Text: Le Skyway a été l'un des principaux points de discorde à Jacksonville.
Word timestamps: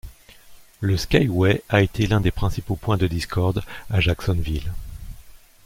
Le 0.79 0.97
Skyway 0.97 1.61
a 1.69 1.83
été 1.83 2.07
l'un 2.07 2.21
des 2.21 2.31
principaux 2.31 2.75
points 2.75 2.97
de 2.97 3.05
discorde 3.05 3.61
à 3.91 3.99
Jacksonville. 3.99 4.73